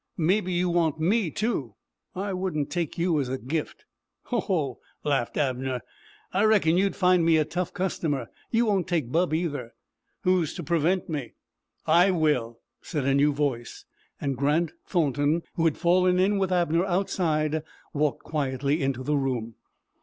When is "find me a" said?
6.95-7.45